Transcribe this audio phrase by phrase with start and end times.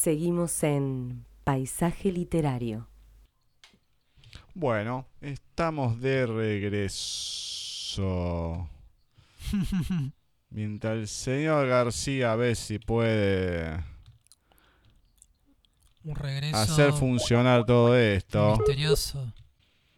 [0.00, 2.88] Seguimos en Paisaje Literario.
[4.54, 8.00] Bueno, estamos de regreso.
[10.48, 13.84] Mientras el señor García ve si puede
[16.02, 18.56] Un regreso hacer funcionar todo esto.
[18.56, 19.30] misterioso.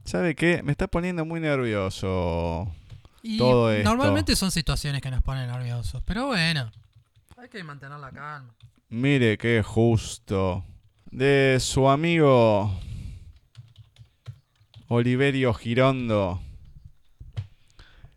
[0.04, 0.64] ¿Sabe qué?
[0.64, 2.74] Me está poniendo muy nervioso.
[3.22, 3.88] Y Todo esto.
[3.88, 6.72] normalmente son situaciones que nos ponen nerviosos, pero bueno,
[7.36, 8.52] hay que mantener la calma.
[8.94, 10.66] Mire qué justo.
[11.10, 12.78] De su amigo
[14.88, 16.42] Oliverio Girondo.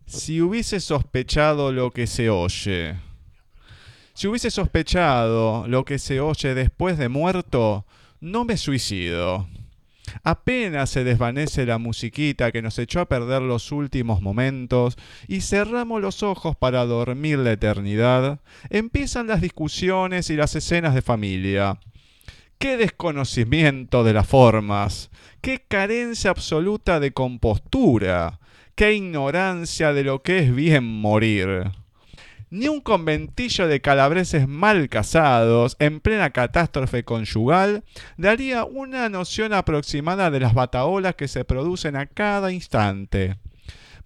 [0.05, 2.97] Si hubiese sospechado lo que se oye.
[4.15, 7.85] Si hubiese sospechado lo que se oye después de muerto,
[8.19, 9.47] no me suicido.
[10.23, 14.97] Apenas se desvanece la musiquita que nos echó a perder los últimos momentos
[15.27, 21.01] y cerramos los ojos para dormir la eternidad, empiezan las discusiones y las escenas de
[21.01, 21.79] familia.
[22.57, 28.39] Qué desconocimiento de las formas, qué carencia absoluta de compostura,
[28.75, 31.71] qué ignorancia de lo que es bien morir.
[32.51, 37.83] Ni un conventillo de calabreses mal casados, en plena catástrofe conyugal,
[38.17, 43.37] daría una noción aproximada de las bataolas que se producen a cada instante.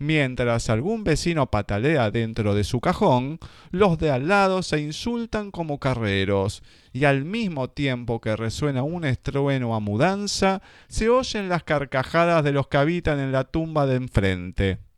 [0.01, 3.39] Mientras algún vecino patalea dentro de su cajón,
[3.71, 9.03] los de al lado se insultan como carreros, y al mismo tiempo que resuena un
[9.03, 13.97] estrueno a mudanza, se oyen las carcajadas de los que habitan en la tumba de
[13.97, 14.88] enfrente.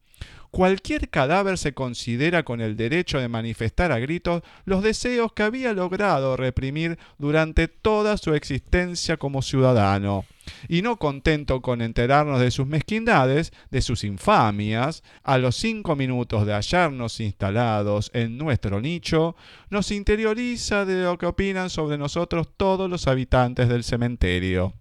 [0.52, 5.72] Cualquier cadáver se considera con el derecho de manifestar a gritos los deseos que había
[5.72, 10.26] logrado reprimir durante toda su existencia como ciudadano.
[10.68, 16.46] Y no contento con enterarnos de sus mezquindades, de sus infamias, a los cinco minutos
[16.46, 19.38] de hallarnos instalados en nuestro nicho,
[19.70, 24.74] nos interioriza de lo que opinan sobre nosotros todos los habitantes del cementerio.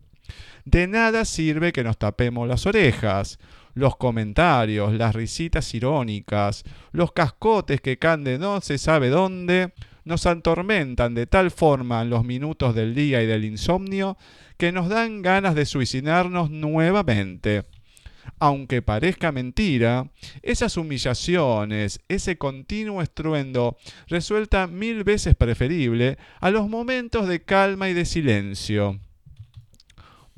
[0.64, 3.38] De nada sirve que nos tapemos las orejas.
[3.74, 9.72] Los comentarios, las risitas irónicas, los cascotes que caen de no se sabe dónde,
[10.04, 14.16] nos atormentan de tal forma en los minutos del día y del insomnio
[14.56, 17.64] que nos dan ganas de suicidarnos nuevamente.
[18.38, 20.10] Aunque parezca mentira,
[20.42, 23.76] esas humillaciones, ese continuo estruendo,
[24.08, 28.98] resulta mil veces preferible a los momentos de calma y de silencio.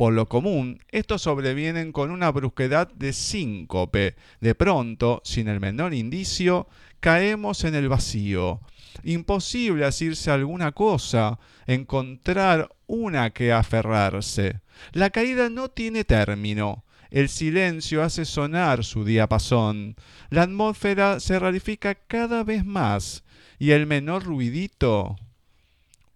[0.03, 4.17] Por lo común, estos sobrevienen con una brusquedad de síncope.
[4.41, 6.67] De pronto, sin el menor indicio,
[6.99, 8.59] caemos en el vacío.
[9.05, 14.59] Imposible asirse alguna cosa, encontrar una que aferrarse.
[14.91, 16.83] La caída no tiene término.
[17.13, 19.95] El silencio hace sonar su diapasón.
[20.31, 23.23] La atmósfera se rarifica cada vez más.
[23.61, 25.15] Y el menor ruidito,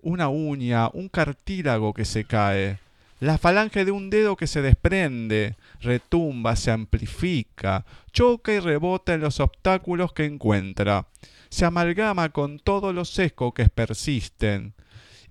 [0.01, 2.81] una uña, un cartílago que se cae,
[3.19, 9.23] la falange de un dedo que se desprende, retumba, se amplifica, choca y rebota en
[9.23, 11.07] los obstáculos que encuentra,
[11.49, 14.75] se amalgama con todos los sesgos que persisten,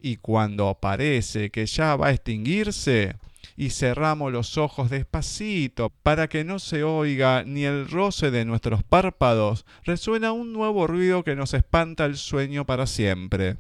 [0.02, 3.16] y cuando parece que ya va a extinguirse,
[3.58, 8.84] y cerramos los ojos despacito para que no se oiga ni el roce de nuestros
[8.84, 13.58] párpados, resuena un nuevo ruido que nos espanta el sueño para siempre.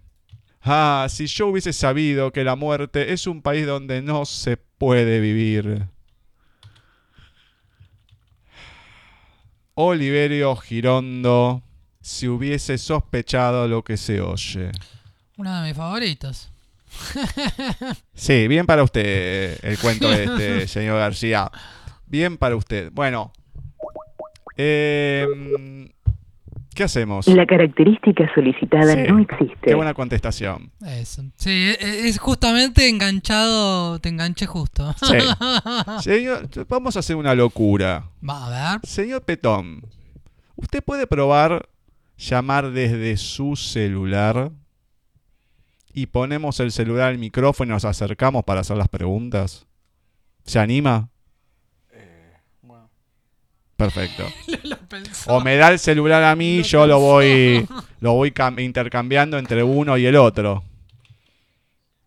[0.67, 5.19] Ah, si yo hubiese sabido que la muerte es un país donde no se puede
[5.19, 5.85] vivir.
[9.75, 11.61] Oliverio Girondo,
[12.01, 14.71] si hubiese sospechado lo que se oye.
[15.37, 16.49] Una de mis favoritas.
[18.15, 21.51] Sí, bien para usted el cuento este, señor García.
[22.07, 22.89] Bien para usted.
[22.91, 23.33] Bueno,
[24.57, 25.89] em,
[26.75, 27.25] ¿qué hacemos?
[27.27, 29.11] La característica solicitada Sí.
[29.11, 29.55] no existe.
[29.63, 30.71] Qué buena contestación.
[30.85, 31.23] Eso.
[31.37, 34.93] Sí, e- e- es justamente enganchado, te enganché justo.
[35.01, 35.17] Sí.
[36.01, 38.09] Señor, vamos a hacer una locura.
[38.27, 38.81] Va a ver.
[38.87, 39.81] Señor Petón,
[40.55, 41.67] ¿usted puede probar
[42.17, 44.51] llamar desde su celular?
[45.93, 49.65] Y ponemos el celular al micrófono y nos acercamos para hacer las preguntas.
[50.43, 51.09] ¿Se anima?
[53.77, 54.23] Perfecto.
[55.03, 55.33] Pensó.
[55.35, 57.67] O me da el celular a mí, yo lo voy,
[57.99, 60.63] lo voy cam- intercambiando entre uno y el otro.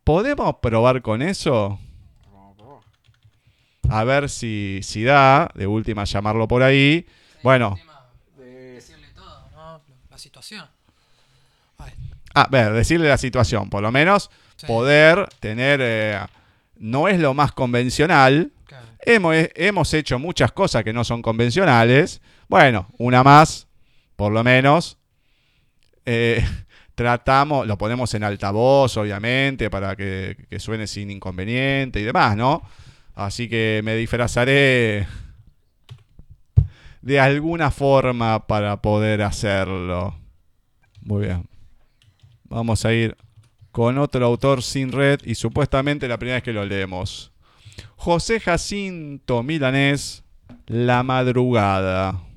[0.05, 1.79] ¿Podemos probar con eso?
[3.91, 7.07] A ver si, si da, de última llamarlo por ahí.
[7.43, 7.79] Bueno,
[8.37, 9.81] Decirle todo, ¿no?
[10.11, 10.67] La situación.
[12.35, 15.81] A ver, decirle la situación, por lo menos sí, poder tener...
[15.83, 16.19] eh,
[16.77, 18.53] no es lo más convencional.
[18.67, 18.87] claro.
[19.01, 22.21] Hemos, hemos hecho muchas cosas que no son convencionales.
[22.49, 23.69] Bueno, una más,
[24.17, 24.99] por lo menos.
[26.05, 26.45] Eh,
[26.95, 32.63] tratamos, lo ponemos en altavoz, obviamente, para que, que suene sin inconveniente y demás, ¿no?
[33.15, 35.07] Así que me disfrazaré
[37.03, 40.17] de alguna forma para poder hacerlo.
[41.01, 41.49] Muy bien.
[42.45, 43.17] Vamos a ir
[43.73, 47.33] con otro autor sin red y supuestamente la primera vez que lo leemos.
[47.97, 50.25] José Jacinto Milanés,
[50.67, 52.28] La madrugada.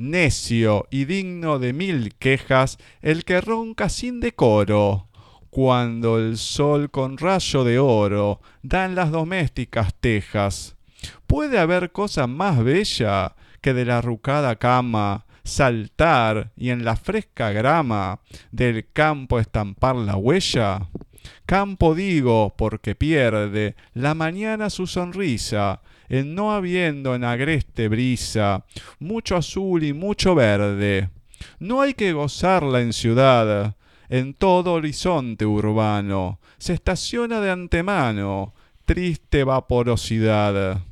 [0.00, 5.08] Necio y digno de mil quejas, el que ronca sin decoro,
[5.50, 10.76] cuando el sol con rayo de oro da en las domésticas tejas.
[11.26, 17.52] ¿Puede haber cosa más bella que de la rucada cama saltar y en la fresca
[17.52, 18.20] grama
[18.52, 20.88] del campo estampar la huella?
[21.44, 28.66] Campo digo porque pierde la mañana su sonrisa, en no habiendo en agreste brisa
[28.98, 31.08] mucho azul y mucho verde.
[31.58, 33.76] No hay que gozarla en ciudad,
[34.10, 38.52] en todo horizonte urbano, se estaciona de antemano,
[38.84, 40.82] triste vaporosidad.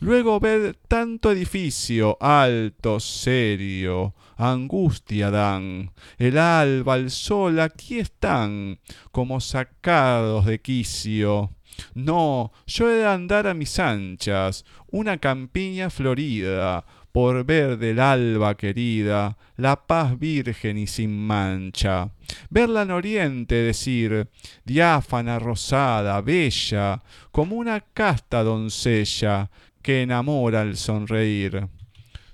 [0.00, 5.92] Luego ved tanto edificio alto, serio, angustia dan.
[6.16, 8.78] El alba, el sol, aquí están,
[9.10, 11.50] como sacados de quicio.
[11.94, 18.56] No, yo he de andar a mis anchas, una campiña florida, por ver del alba
[18.56, 22.10] querida, la paz virgen y sin mancha.
[22.48, 24.28] Verla en oriente decir,
[24.64, 27.02] diáfana, rosada, bella,
[27.32, 29.50] como una casta doncella
[29.82, 31.68] que enamora al sonreír.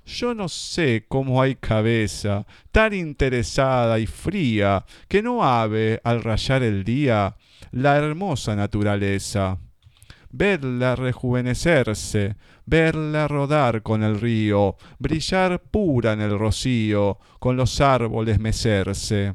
[0.07, 6.63] Yo no sé cómo hay cabeza tan interesada y fría que no ave al rayar
[6.63, 7.37] el día
[7.73, 9.59] la hermosa naturaleza.
[10.31, 12.37] Verla rejuvenecerse,
[12.67, 19.35] verla rodar con el río, brillar pura en el rocío, con los árboles mecerse.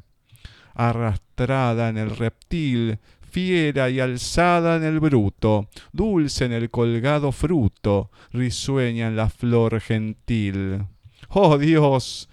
[0.74, 3.00] Arrastrada en el reptil,
[3.32, 9.80] fiera y alzada en el bruto, dulce en el colgado fruto, risueña en la flor
[9.80, 10.86] gentil.
[11.30, 12.30] ¡Oh Dios!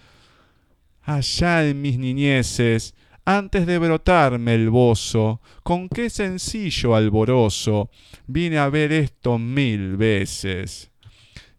[1.03, 2.93] Allá en mis niñeces,
[3.25, 7.89] antes de brotarme el bozo, con qué sencillo alborozo
[8.27, 10.91] vine a ver esto mil veces.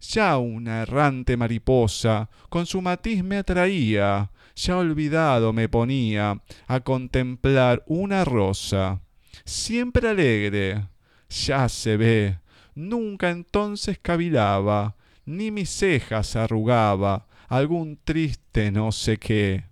[0.01, 7.83] Ya una errante mariposa con su matiz me atraía, ya olvidado me ponía a contemplar
[7.87, 9.01] una rosa
[9.45, 10.87] siempre alegre.
[11.29, 12.39] Ya se ve,
[12.75, 14.95] nunca entonces cavilaba,
[15.25, 19.65] ni mis cejas arrugaba, algún triste no sé qué.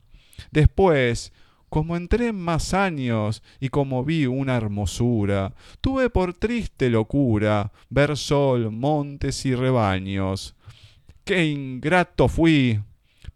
[0.51, 1.33] Después,
[1.69, 8.17] como entré en más años y como vi una hermosura, tuve por triste locura ver
[8.17, 10.55] sol, montes y rebaños.
[11.23, 12.81] Qué ingrato fui,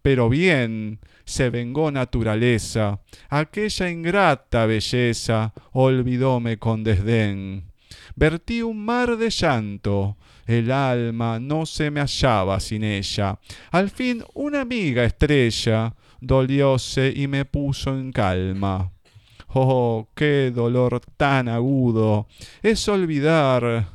[0.01, 2.99] pero bien, se vengó naturaleza,
[3.29, 7.71] aquella ingrata belleza olvidóme con desdén.
[8.15, 13.39] Vertí un mar de llanto, el alma no se me hallaba sin ella.
[13.71, 18.91] Al fin una amiga estrella dolióse y me puso en calma.
[19.55, 22.27] Oh, qué dolor tan agudo
[22.61, 23.87] es olvidar,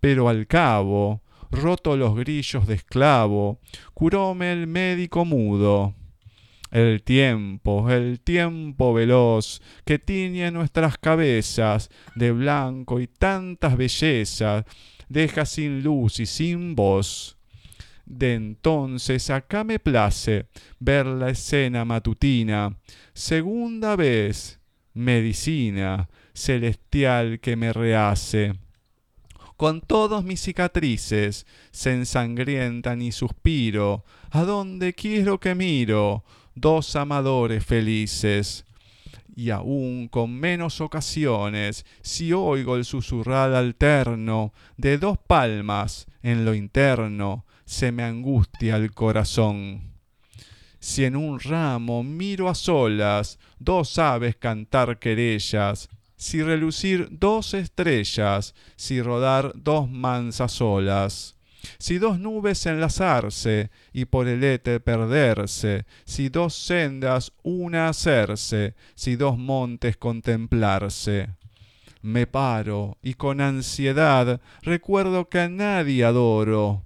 [0.00, 3.60] pero al cabo, roto los grillos de esclavo,
[3.94, 5.94] curóme el médico mudo.
[6.70, 14.64] El tiempo, el tiempo veloz que tiñe nuestras cabezas de blanco y tantas bellezas,
[15.08, 17.36] deja sin luz y sin voz.
[18.04, 20.46] De entonces acá me place
[20.78, 22.76] ver la escena matutina,
[23.12, 24.60] segunda vez,
[24.94, 28.54] medicina celestial que me rehace.
[29.56, 36.24] Con todos mis cicatrices se ensangrientan y suspiro, a donde quiero que miro,
[36.56, 38.64] dos amadores felices.
[39.36, 46.54] Y aún con menos ocasiones, si oigo el susurrar alterno de dos palmas en lo
[46.54, 49.92] interno, se me angustia el corazón.
[50.80, 58.54] Si en un ramo miro a solas dos aves cantar querellas, si relucir dos estrellas,
[58.76, 61.35] si rodar dos mansas olas,
[61.78, 69.16] si dos nubes enlazarse y por el éter perderse, si dos sendas una hacerse, si
[69.16, 71.30] dos montes contemplarse.
[72.02, 76.84] Me paro y con ansiedad recuerdo que a nadie adoro.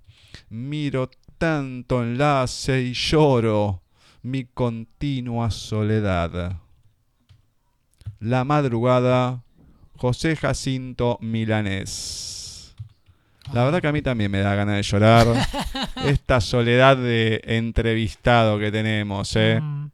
[0.48, 3.82] Miro tanto enlace y lloro
[4.22, 6.58] mi continua soledad.
[8.18, 9.42] La madrugada,
[9.96, 12.39] José Jacinto Milanés.
[13.52, 15.26] La verdad que a mí también me da ganas de llorar.
[16.04, 19.60] Esta soledad de entrevistado que tenemos, ¿eh?
[19.60, 19.90] Mm,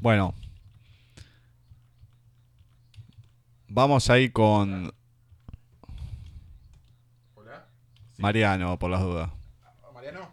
[0.00, 0.34] Bueno.
[3.68, 4.92] Vamos ahí con
[7.34, 7.66] Hola.
[8.18, 9.30] Mariano, por las dudas.
[9.94, 10.32] Mariano.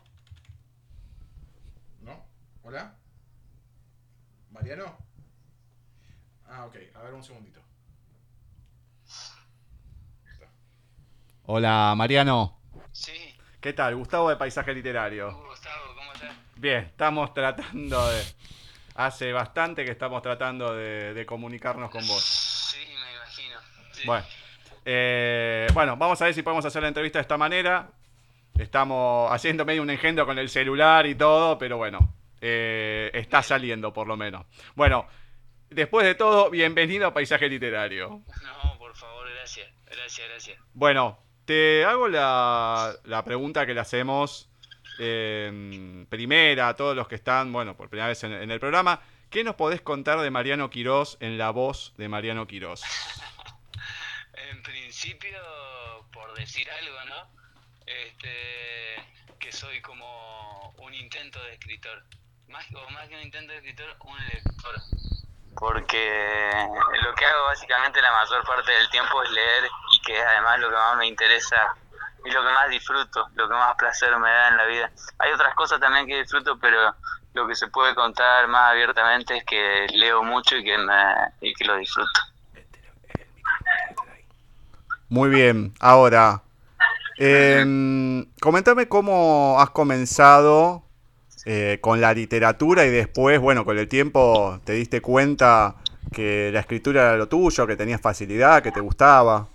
[2.02, 2.26] ¿No?
[2.64, 2.96] Hola.
[4.52, 4.98] Mariano.
[6.48, 6.76] Ah, ok.
[6.96, 7.62] A ver un segundito.
[11.46, 12.58] Hola, Mariano.
[12.94, 13.12] Sí,
[13.60, 13.96] ¿Qué tal?
[13.96, 15.38] Gustavo de Paisaje Literario.
[15.46, 16.36] Gustavo, ¿cómo estás?
[16.56, 18.22] Bien, estamos tratando de...
[18.96, 22.24] Hace bastante que estamos tratando de, de comunicarnos con vos.
[22.24, 23.58] Sí, me imagino.
[23.92, 24.04] Sí.
[24.06, 24.26] Bueno,
[24.86, 27.90] eh, bueno, vamos a ver si podemos hacer la entrevista de esta manera.
[28.58, 33.92] Estamos haciendo medio un engendro con el celular y todo, pero bueno, eh, está saliendo
[33.92, 34.46] por lo menos.
[34.76, 35.08] Bueno,
[35.70, 38.22] después de todo, bienvenido a Paisaje Literario.
[38.44, 39.68] No, por favor, gracias.
[39.88, 40.60] Gracias, gracias.
[40.74, 44.50] Bueno, te hago la, la pregunta que le hacemos
[45.00, 49.02] eh, primera a todos los que están, bueno, por primera vez en, en el programa.
[49.30, 52.84] ¿Qué nos podés contar de Mariano Quirós en la voz de Mariano Quirós?
[54.52, 55.38] En principio,
[56.12, 57.28] por decir algo, ¿no?
[57.86, 58.96] Este,
[59.40, 62.04] que soy como un intento de escritor.
[62.48, 64.76] Más, o más que un intento de escritor, un lector.
[65.56, 66.52] Porque
[67.04, 70.60] lo que hago básicamente la mayor parte del tiempo es leer y que es además
[70.60, 71.76] lo que más me interesa
[72.26, 74.92] y lo que más disfruto, lo que más placer me da en la vida.
[75.20, 76.96] Hay otras cosas también que disfruto, pero
[77.34, 80.94] lo que se puede contar más abiertamente es que leo mucho y que, me,
[81.42, 82.22] y que lo disfruto.
[85.10, 86.42] Muy bien, ahora,
[87.18, 90.84] em, comentame cómo has comenzado
[91.46, 95.76] eh, con la literatura y después, bueno, con el tiempo te diste cuenta
[96.12, 99.48] que la escritura era lo tuyo, que tenías facilidad, que te gustaba.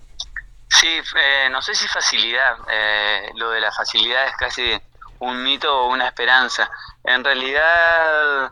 [0.70, 4.78] Sí, eh, no sé si facilidad, eh, lo de la facilidad es casi
[5.20, 6.70] un mito o una esperanza.
[7.02, 8.50] En realidad,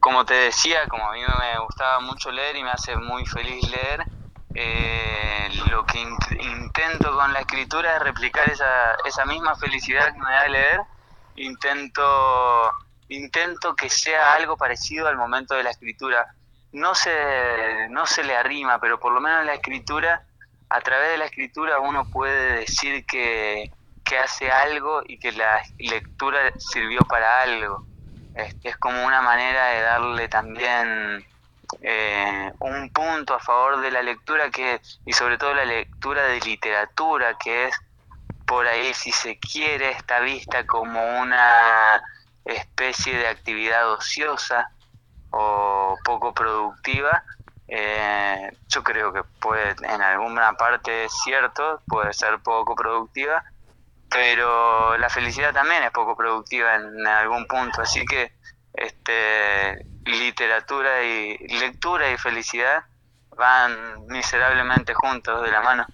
[0.00, 3.66] como te decía, como a mí me gustaba mucho leer y me hace muy feliz
[3.70, 4.06] leer,
[4.54, 10.18] eh, lo que in- intento con la escritura es replicar esa, esa misma felicidad que
[10.20, 10.80] me da leer.
[11.38, 12.72] Intento,
[13.08, 16.26] intento que sea algo parecido al momento de la escritura.
[16.72, 20.22] No se, no se le arrima, pero por lo menos en la escritura,
[20.68, 23.70] a través de la escritura uno puede decir que,
[24.04, 27.84] que hace algo y que la lectura sirvió para algo.
[28.34, 31.24] Es, es como una manera de darle también
[31.82, 36.40] eh, un punto a favor de la lectura que y sobre todo la lectura de
[36.40, 37.74] literatura que es
[38.48, 42.02] por ahí si se quiere está vista como una
[42.46, 44.70] especie de actividad ociosa
[45.30, 47.22] o poco productiva
[47.68, 53.44] eh, yo creo que puede en alguna parte es cierto puede ser poco productiva
[54.08, 58.32] pero la felicidad también es poco productiva en, algún punto así que
[58.72, 62.82] este literatura y lectura y felicidad
[63.36, 65.86] van miserablemente juntos de la mano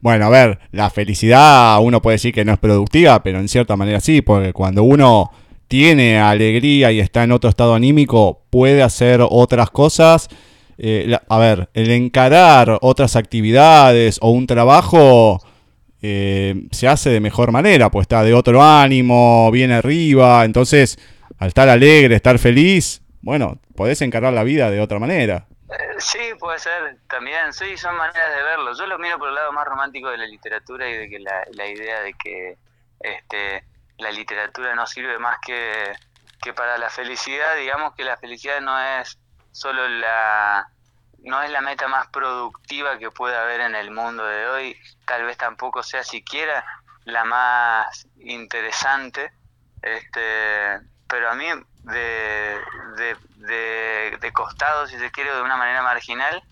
[0.00, 3.76] Bueno, a ver, la felicidad uno puede decir que no es productiva, pero en cierta
[3.76, 5.30] manera sí, porque cuando uno
[5.68, 10.28] tiene alegría y está en otro estado anímico, puede hacer otras cosas.
[10.78, 15.40] Eh, a ver, el encarar otras actividades o un trabajo
[16.02, 20.98] eh, se hace de mejor manera, pues está de otro ánimo, viene arriba, entonces
[21.38, 25.46] al estar alegre, estar feliz, bueno, podés encarar la vida de otra manera.
[25.98, 28.74] Sí, puede ser, también, sí, son maneras de verlo.
[28.76, 31.44] Yo lo miro por el lado más romántico de la literatura y de que la,
[31.52, 32.58] la idea de que
[33.00, 33.64] este,
[33.98, 35.92] la literatura no sirve más que,
[36.42, 39.18] que para la felicidad, digamos que la felicidad no es
[39.52, 40.68] solo la
[41.24, 44.76] no es la meta más productiva que puede haber en el mundo de hoy,
[45.06, 46.64] tal vez tampoco sea siquiera
[47.04, 49.32] la más interesante,
[49.82, 51.46] este, pero a mí
[51.82, 52.60] de,
[52.96, 56.42] de, de, de costado, si se quiere, de una manera marginal,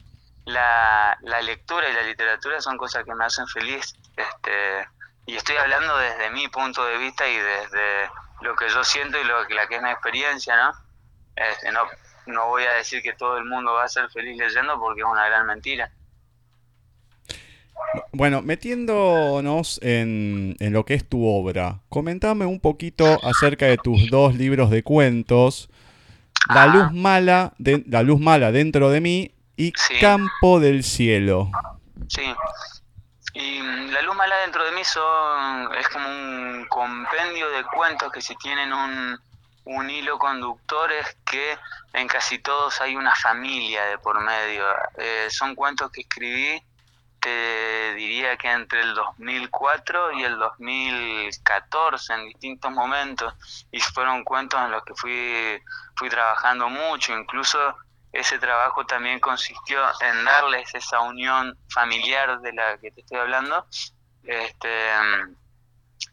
[0.44, 3.94] la, la lectura y la literatura son cosas que me hacen feliz.
[4.16, 4.88] Este,
[5.26, 8.10] y estoy hablando desde mi punto de vista y desde
[8.40, 10.72] lo que yo siento y lo la que es mi experiencia, ¿no?
[11.36, 11.88] Este, no,
[12.26, 15.06] no voy a decir que todo el mundo va a ser feliz leyendo porque es
[15.06, 15.90] una gran mentira.
[18.12, 24.10] Bueno, metiéndonos en, en lo que es tu obra, comentame un poquito acerca de tus
[24.10, 25.68] dos libros de cuentos,
[26.54, 29.94] La luz mala, de- La luz mala dentro de mí y Sí.
[30.00, 31.50] Campo del cielo.
[32.08, 32.22] Sí.
[33.34, 38.10] Y mm, La luz mala dentro de mí son, es como un compendio de cuentos
[38.12, 39.18] que si tienen un,
[39.66, 41.56] un hilo conductor es que
[41.92, 44.64] en casi todos hay una familia de por medio.
[44.96, 46.62] Eh, son cuentos que escribí
[47.20, 53.34] te diría que entre el 2004 y el 2014 en distintos momentos
[53.70, 55.62] y fueron cuentos en los que fui
[55.96, 57.16] fui trabajando mucho.
[57.16, 57.76] Incluso
[58.12, 63.66] ese trabajo también consistió en darles esa unión familiar de la que te estoy hablando.
[64.24, 64.90] Este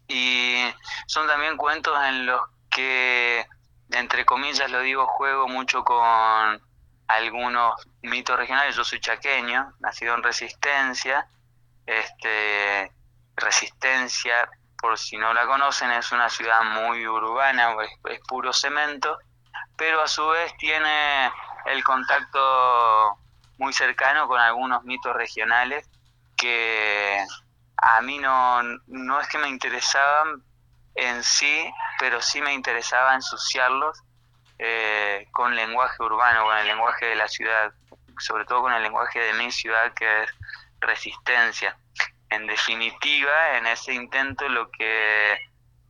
[0.07, 0.63] y
[1.07, 3.45] son también cuentos en los que
[3.91, 6.61] entre comillas lo digo juego mucho con
[7.07, 8.75] algunos mitos regionales.
[8.75, 11.27] Yo soy chaqueño, nacido en Resistencia.
[11.85, 12.91] Este,
[13.35, 17.75] Resistencia, por si no la conocen, es una ciudad muy urbana,
[18.09, 19.17] es, puro cemento,
[19.77, 21.31] pero a su vez tiene
[21.65, 23.17] el contacto
[23.57, 25.89] muy cercano con algunos mitos regionales
[26.35, 27.23] que
[27.77, 30.43] a mí no, no es que me interesaban
[30.95, 34.03] en sí, pero sí me interesaba ensuciarlos
[34.59, 37.71] eh, con lenguaje urbano, con el lenguaje de la ciudad,
[38.19, 40.29] sobre todo con el lenguaje de mi ciudad que es
[40.79, 41.77] resistencia.
[42.29, 45.39] En definitiva, en ese intento lo que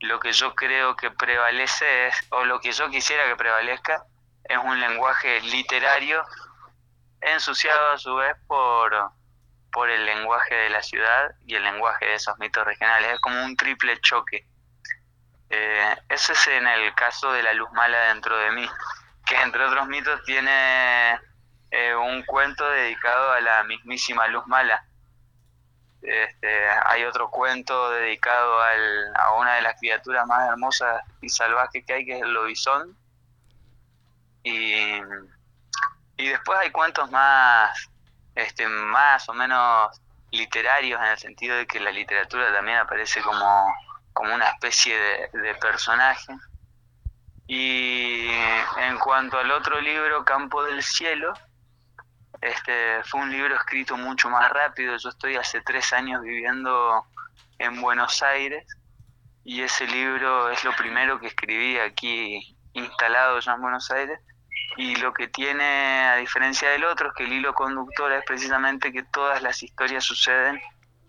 [0.00, 4.04] lo que yo creo que prevalece es, o lo que yo quisiera que prevalezca,
[4.44, 6.24] es un lenguaje literario
[7.20, 8.94] ensuciado a su vez por,
[9.72, 13.14] por el lenguaje de la ciudad y el lenguaje de esos mitos regionales.
[13.14, 14.46] Es como un triple choque.
[15.50, 18.68] Eh, ese es en el caso de la luz mala dentro de mí,
[19.26, 21.18] que entre otros mitos tiene
[21.70, 24.84] eh, un cuento dedicado a la mismísima luz mala.
[26.00, 31.84] Este, hay otro cuento dedicado al, a una de las criaturas más hermosas y salvajes
[31.84, 32.96] que hay, que es el lobizón.
[34.44, 35.00] Y,
[36.16, 37.90] y después hay cuentos más,
[38.34, 40.00] este, más o menos
[40.30, 43.74] literarios en el sentido de que la literatura también aparece como
[44.18, 44.98] como una especie
[45.32, 46.34] de, personaje.
[47.46, 48.26] Y
[48.78, 51.32] en cuanto al otro libro, Campo del Cielo,
[52.40, 54.96] este fue un libro escrito mucho más rápido.
[54.96, 57.06] Yo estoy hace tres años viviendo
[57.60, 58.66] en Buenos Aires
[59.44, 64.18] y ese libro es lo primero que escribí aquí instalado ya en Buenos Aires.
[64.76, 68.92] Y lo que tiene, a diferencia del otro, es que el hilo conductor es precisamente
[68.92, 70.60] que todas las historias suceden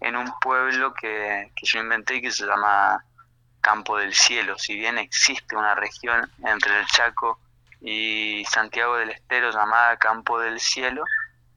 [0.02, 3.04] en un pueblo que, que yo inventé que se llama
[3.62, 4.58] Campo del Cielo.
[4.58, 7.40] Si bien existe una región entre el Chaco
[7.82, 11.04] y Santiago del Estero llamada Campo del Cielo,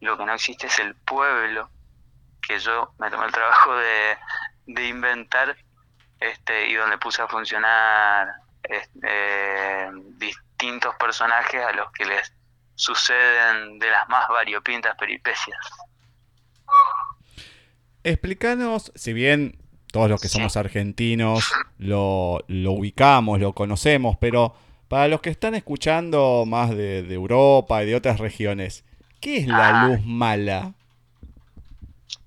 [0.00, 1.70] lo que no existe es el pueblo
[2.46, 4.18] que yo me tomé el trabajo de,
[4.66, 5.57] de inventar
[6.18, 12.33] este, y donde puse a funcionar este, distintos personajes a los que les
[12.74, 15.59] suceden de las más variopintas peripecias.
[18.04, 19.58] Explícanos, si bien
[19.92, 24.54] todos los que somos argentinos lo, ubicamos, lo conocemos, pero
[24.88, 28.84] para los que están escuchando más de, Europa y de otras regiones,
[29.20, 29.86] ¿qué es la ah.
[29.86, 30.72] luz mala?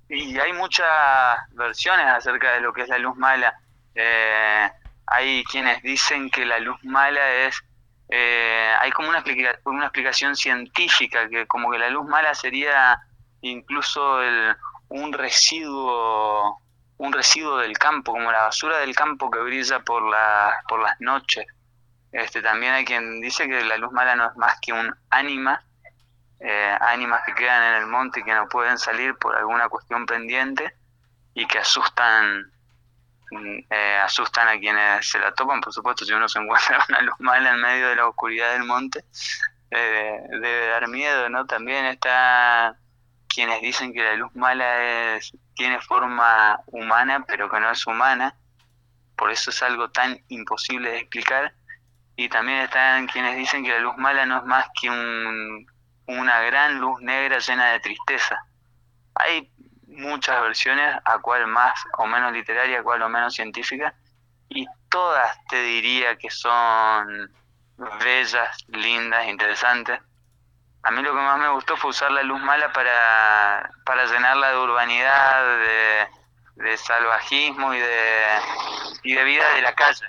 [0.08, 0.88] Y hay muchas
[1.54, 3.60] versiones acerca de lo que es la luz mala.
[3.96, 4.70] Eh,
[5.08, 7.62] hay quienes dicen que la luz mala es
[8.08, 9.24] eh, hay como una,
[9.66, 13.00] una explicación científica que como que la luz mala sería
[13.42, 14.56] incluso el,
[14.90, 16.62] un residuo
[16.98, 21.00] un residuo del campo, como la basura del campo que brilla por, la, por las
[21.02, 21.46] noches.
[22.12, 25.62] Este, también hay quien dice que la luz mala no es más que un ánima,
[26.40, 30.06] eh, ánimas que quedan en el monte y que no pueden salir por alguna cuestión
[30.06, 30.74] pendiente
[31.34, 32.52] y que asustan
[33.32, 37.02] mm, eh, asustan a quienes se la topan, por supuesto, si uno se encuentra una
[37.02, 39.04] luz mala en medio de la oscuridad del monte,
[39.72, 41.46] eh, debe dar miedo, ¿no?
[41.46, 42.78] También está
[43.36, 48.34] quienes dicen que la luz mala es, tiene forma humana, pero que no es humana,
[49.18, 51.54] por eso es algo tan imposible de explicar.
[52.16, 55.68] Y también están quienes dicen que la luz mala no es más que un,
[56.08, 58.38] una gran luz negra llena de tristeza.
[59.16, 59.52] Hay
[59.88, 63.94] muchas versiones, a cual más o menos literaria, a cual o menos científica,
[64.48, 67.30] y todas te diría que son
[68.02, 70.00] bellas, lindas, interesantes.
[70.86, 74.52] A mí lo que más me gustó fue usar la luz mala para, para llenarla
[74.52, 75.58] de urbanidad,
[76.58, 78.24] de, salvajismo y de,
[79.02, 80.06] y de vida de la calle.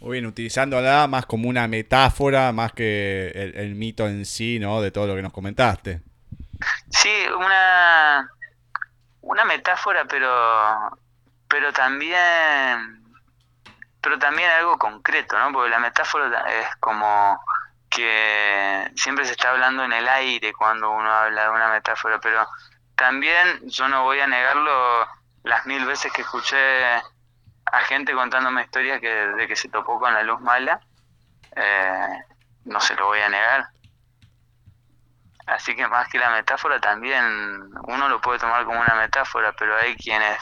[0.00, 4.82] Muy bien, utilizándola más como una metáfora, más que el, mito en sí, ¿no?
[4.82, 6.00] De todo lo que nos comentaste.
[6.90, 8.28] Sí, una,
[9.20, 10.98] una metáfora, pero,
[11.46, 13.04] pero también,
[14.00, 15.52] pero también algo concreto, ¿no?
[15.52, 17.38] Porque la metáfora es como
[17.94, 22.46] que siempre se está hablando en el aire cuando uno habla de una metáfora, pero
[22.96, 25.06] también yo no voy a negarlo
[25.42, 26.56] las mil veces que escuché
[26.94, 30.80] a gente contándome historias que, de que se topó con la luz mala,
[31.54, 32.18] eh,
[32.64, 33.68] no se lo voy a negar.
[35.46, 37.24] Así que más que la metáfora también
[37.88, 40.38] uno lo puede tomar como una metáfora, pero hay quienes,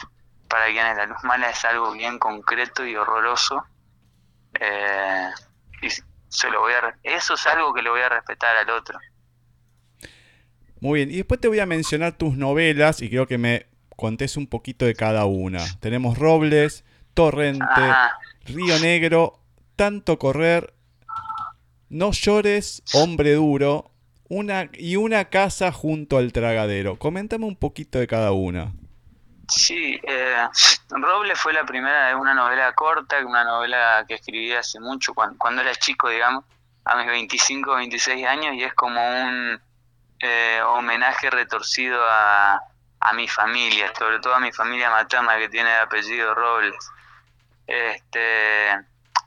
[0.48, 3.64] para quienes la luz mala es algo bien concreto y horroroso.
[4.54, 5.30] Eh,
[6.30, 8.98] se lo voy a, eso es algo que le voy a respetar al otro.
[10.80, 13.66] Muy bien, y después te voy a mencionar tus novelas y creo que me
[13.96, 15.62] contés un poquito de cada una.
[15.80, 18.16] Tenemos Robles, Torrente, Ajá.
[18.46, 19.40] Río Negro,
[19.76, 20.72] Tanto Correr,
[21.90, 23.90] No llores, Hombre Duro,
[24.28, 26.96] una y una casa junto al tragadero.
[26.96, 28.72] Coméntame un poquito de cada una.
[29.50, 30.48] Sí, eh,
[30.90, 35.36] Roble fue la primera de una novela corta, una novela que escribí hace mucho, cuando,
[35.38, 36.44] cuando era chico, digamos,
[36.84, 39.60] a mis 25 o 26 años, y es como un
[40.20, 42.60] eh, homenaje retorcido a,
[43.00, 46.88] a mi familia, sobre todo a mi familia materna que tiene el apellido Robles.
[47.66, 48.70] Este,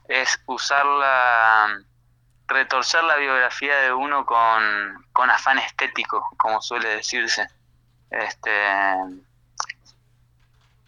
[0.07, 1.79] es usarla,
[2.47, 7.45] retorcer la biografía de uno con, con afán estético, como suele decirse.
[8.09, 8.51] Este,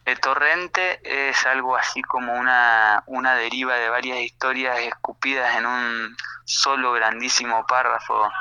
[0.06, 6.16] el torrente es algo así como una, una deriva de varias historias escupidas en un
[6.46, 8.32] solo grandísimo párrafo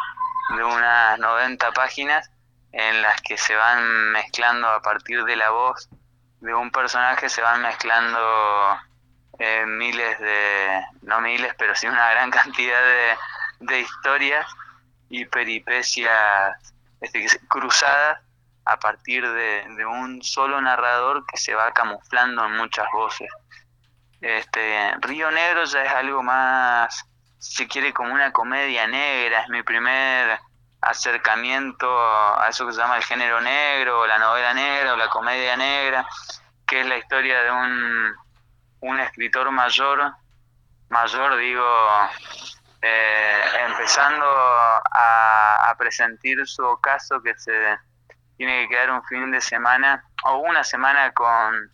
[0.56, 2.30] de unas 90 páginas
[2.72, 5.88] en las que se van mezclando a partir de la voz
[6.40, 8.78] de un personaje, se van mezclando
[9.38, 13.16] eh, miles de, no miles, pero sí una gran cantidad de,
[13.60, 14.46] de historias
[15.08, 18.23] y peripecias este, cruzadas
[18.64, 23.28] a partir de, de, un solo narrador que se va camuflando en muchas voces.
[24.20, 27.04] Este, Río Negro ya es algo más,
[27.38, 30.38] si quiere, como una comedia negra, es mi primer
[30.80, 35.08] acercamiento a eso que se llama el género negro, o la novela negra, o la
[35.08, 36.06] comedia negra,
[36.66, 38.14] que es la historia de un,
[38.80, 40.14] un escritor mayor,
[40.88, 41.66] mayor digo,
[42.80, 47.78] eh, empezando a, a presentir su ocaso que se
[48.36, 51.70] tiene que quedar un fin de semana o una semana con,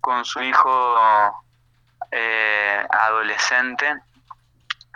[0.00, 0.96] con su hijo
[2.10, 3.94] eh, adolescente,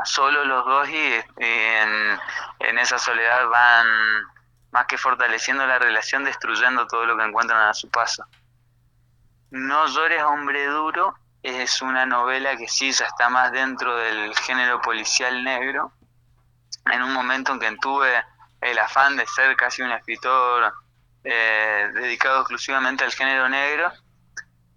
[0.05, 2.19] solo los dos y, en,
[2.61, 3.87] en, esa soledad van
[4.71, 8.25] más que fortaleciendo la relación, destruyendo todo lo que encuentran a su paso.
[9.51, 14.81] No llores hombre duro es una novela que sí ya está más dentro del género
[14.81, 15.93] policial negro,
[16.91, 18.25] en un momento en que tuve
[18.61, 20.75] el afán de ser casi un escritor
[21.29, 23.93] eh, dedicado exclusivamente al género negro,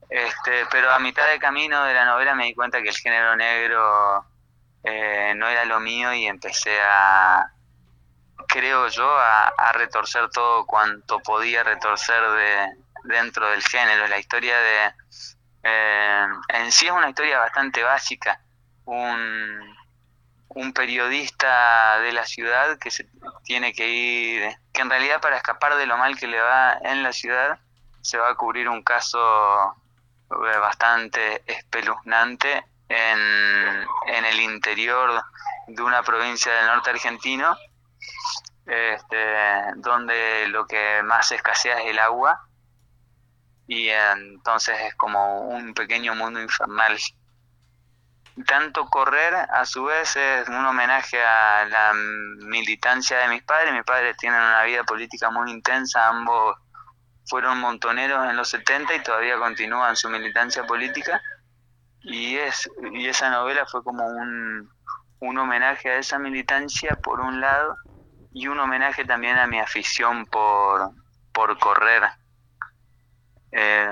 [0.10, 3.36] este, pero a mitad de camino de la novela me di cuenta que el género
[3.36, 4.26] negro
[4.84, 7.52] eh, no era lo mío y empecé a,
[8.48, 12.68] creo yo, a, retorcer todo cuanto podía retorcer de,
[13.04, 14.08] dentro del género.
[14.08, 14.94] La historia de...
[15.62, 18.42] Eh, en sí es una historia bastante básica.
[18.86, 19.78] Un,
[20.50, 23.08] un periodista de la ciudad que se
[23.44, 27.04] tiene que ir, que en realidad para escapar de lo mal que le va en
[27.04, 27.60] la ciudad,
[28.02, 29.76] se va a cubrir un caso
[30.30, 35.24] bastante espeluznante en, en el interior
[35.68, 37.56] de una provincia del norte argentino,
[38.66, 39.36] este,
[39.78, 42.48] donde lo que más escasea es el agua,
[43.68, 46.98] y entonces es como un pequeño mundo infernal
[48.46, 53.74] tanto correr a su vez es un homenaje a la militancia de mis padres.
[53.74, 56.58] Mis padres tienen una vida política muy intensa, ambos
[57.28, 61.22] fueron montoneros en los 70 y todavía continúan su militancia política.
[62.02, 64.70] Y, es, y esa novela fue como un,
[65.20, 67.76] un homenaje a esa militancia por un lado
[68.32, 70.92] y un homenaje también a mi afición por,
[71.34, 72.04] por correr.
[73.52, 73.90] Eh,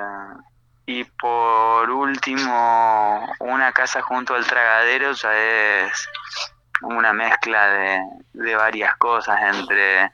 [0.88, 6.10] y por último, una casa junto al tragadero ya es
[6.82, 10.13] una mezcla de, de, varias cosas entre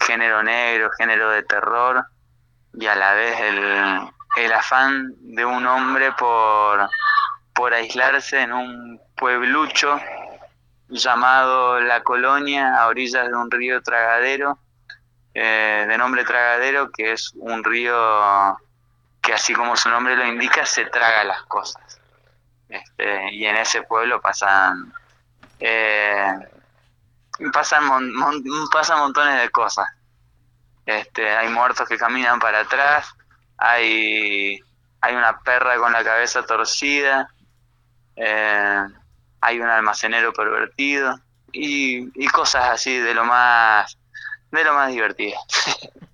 [0.00, 2.06] género negro, género de terror
[2.72, 6.88] y a la vez el, el afán de un hombre por,
[7.52, 9.98] por aislarse en un pueblucho
[10.88, 14.56] llamado La Colonia a orillas de un río tragadero,
[15.34, 18.56] eh, de nombre tragadero, que es un río
[19.32, 22.00] así como su nombre lo indica, se traga las cosas.
[22.68, 24.92] Este, y en ese pueblo pasan,
[25.60, 26.34] eh,
[27.52, 28.12] pasan,
[28.72, 29.86] pasan montones de cosas.
[30.86, 33.14] Este, hay muertos que caminan para atrás,
[33.58, 34.58] hay,
[35.00, 37.28] hay una perra con la cabeza torcida,
[38.16, 38.82] eh,
[39.40, 41.18] hay un almacenero pervertido
[41.52, 43.98] y, cosas así de lo más,
[44.50, 44.92] de lo más.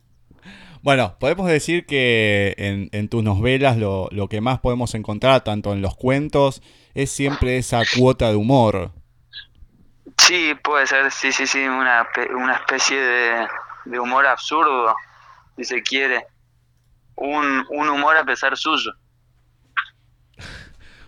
[0.82, 5.72] Bueno, podemos decir que en, en tus novelas lo, lo, que más podemos encontrar, tanto
[5.72, 6.62] en los cuentos,
[6.94, 8.92] es siempre esa cuota de humor.
[10.18, 13.46] Sí, puede ser, sí, sí, sí, una, una especie de,
[13.86, 14.94] de humor absurdo,
[15.56, 16.26] si se quiere.
[17.16, 18.92] Un, un humor a pesar suyo.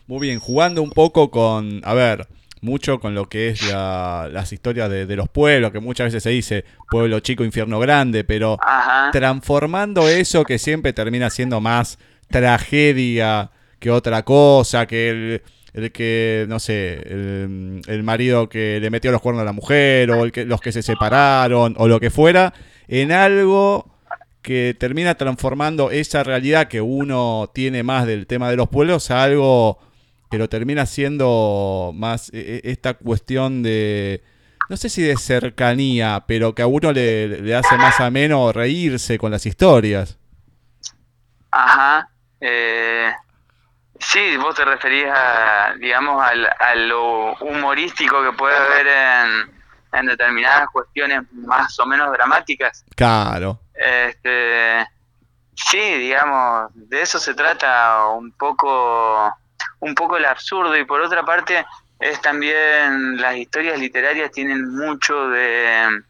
[0.06, 2.26] Muy bien, jugando un poco con, a ver,
[2.62, 6.22] mucho con lo que es la- las historias de, de los pueblos, que muchas veces
[6.22, 9.10] se dice pueblo chico, infierno grande, pero Ajá.
[9.12, 11.98] transformando eso que siempre termina siendo más
[12.54, 15.42] tragedia que otra cosa, que el,
[15.72, 20.10] el que, no sé, el, el marido que le metió los cuernos a la mujer,
[20.10, 22.52] o el que, los que se separaron, o lo que fuera,
[22.88, 23.86] en algo
[24.42, 29.22] que termina transformando esa realidad que uno tiene más del tema de los pueblos a
[29.22, 29.78] algo
[30.38, 34.22] lo termina siendo más eh, eh, esta cuestión de,
[34.68, 39.18] no sé si de cercanía, pero que a uno le, le hace más ameno reírse
[39.18, 40.18] con las historias.
[41.50, 42.08] Ajá.
[42.40, 43.12] Eh,
[43.98, 50.06] sí, vos te referís a, digamos, al- a lo humorístico que puede haber en, en
[50.06, 52.84] determinadas cuestiones más o menos dramáticas.
[52.94, 53.60] Claro.
[53.74, 54.86] Este,
[55.54, 59.32] sí, digamos, de eso se trata un poco,
[59.80, 60.76] un poco el absurdo.
[60.76, 61.64] Y por otra parte
[61.98, 66.02] es también las historias literarias tienen mucho de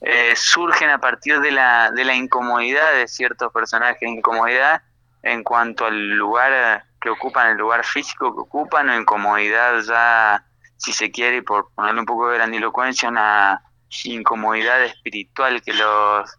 [0.00, 4.82] eh, surgen a partir de la de la incomodidad de ciertos personajes, incomodidad
[5.22, 10.44] en cuanto al lugar que ocupan, el lugar físico que ocupan o incomodidad ya,
[10.76, 13.62] si se quiere, y por ponerle un poco de grandilocuencia, una
[14.04, 16.38] incomodidad espiritual que los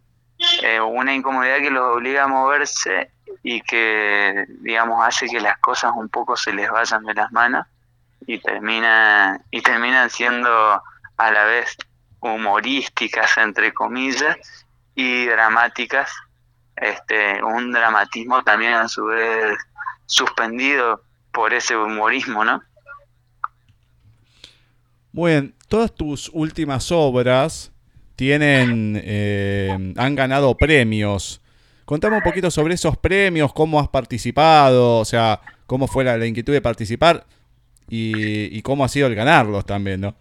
[0.64, 3.12] eh, una incomodidad que los obliga a moverse
[3.44, 7.66] y que, digamos, hace que las cosas un poco se les vayan de las manos
[8.28, 10.50] y terminan, y terminan siendo
[11.18, 11.78] a la vez
[12.20, 14.38] humorísticas, entre comillas,
[14.96, 16.12] y dramáticas.
[16.76, 19.58] Este, un dramatismo también a su vez
[20.06, 22.62] suspendido por ese humorismo, ¿no?
[25.14, 27.72] Muy bien, todas tus últimas obras
[28.16, 31.42] tienen, eh, han ganado premios.
[31.92, 36.54] Contame un poquito sobre esos premios, cómo has participado, o sea, cómo fue la, inquietud
[36.54, 37.26] de participar
[37.90, 40.16] y, y cómo ha sido el ganarlos también, ¿no?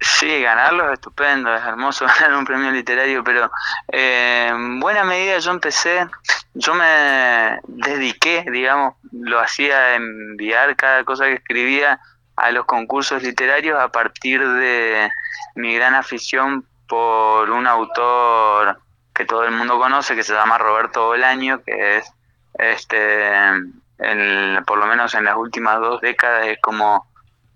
[0.00, 3.50] Sí, ganarlo es estupendo, es hermoso ganar un premio literario, pero
[3.92, 6.06] eh, en buena medida yo empecé,
[6.54, 12.00] yo me dediqué, digamos, lo hacía enviar cada cosa que escribía
[12.34, 15.10] a los concursos literarios a partir de
[15.54, 18.85] mi gran afición por un autor
[19.16, 22.12] que todo el mundo conoce, que se llama Roberto Bolaño, que es,
[22.58, 23.30] este,
[23.98, 27.06] el- por lo menos en las últimas dos décadas, es como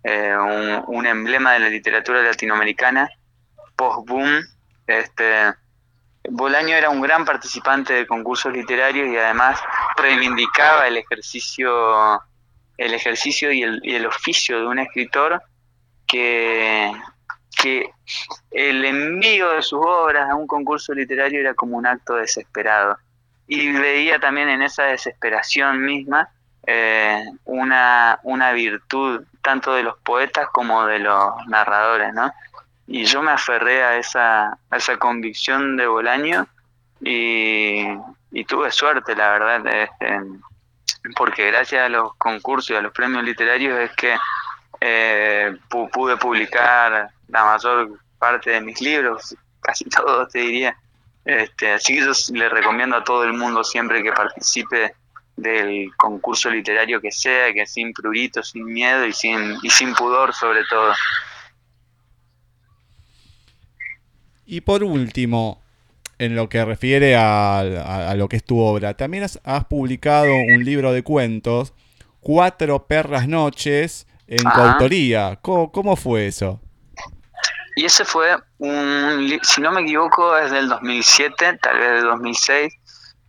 [0.02, 3.10] eh, un, un emblema de la literatura latinoamericana,
[3.76, 4.40] post-boom.
[4.86, 5.52] Este,
[6.30, 9.60] Bolaño era un gran participante de concursos literarios y además
[9.96, 12.20] reivindicaba el ejercicio,
[12.78, 15.42] el ejercicio y el, y el oficio de un escritor
[16.06, 16.90] que,
[17.56, 17.90] que
[18.50, 22.96] el envío de sus obras a un concurso literario era como un acto desesperado.
[23.46, 26.28] Y veía también en esa desesperación misma
[26.66, 32.32] eh, una, una virtud tanto de los poetas como de los narradores, ¿no?
[32.86, 36.46] Y yo me aferré a esa, a esa convicción de Bolaño
[37.00, 37.86] y,
[38.46, 40.20] tuve suerte, la verdad, este,
[41.16, 44.16] porque gracias a los concursos y a los premios literarios es que
[44.80, 50.76] eh, pu- pude publicar la mayor parte de mis libros, casi todos te diría.
[51.24, 54.94] Este, así que yo le recomiendo a todo el mundo siempre que participe
[55.36, 60.34] del concurso literario que sea, que sin prurito, sin miedo y sin, y sin pudor
[60.34, 60.92] sobre todo.
[64.46, 65.60] Y por último,
[66.18, 69.64] en lo que refiere a, a- a lo que es tu obra, también has, has
[69.66, 71.72] publicado un libro de cuentos,
[72.20, 74.52] Cuatro Perras Noches, en Ajá.
[74.52, 75.38] coautoría.
[75.42, 76.60] ¿Cómo, cómo fue eso?
[77.80, 82.74] Y ese fue un, si no me equivoco, es del 2007, tal vez del 2006,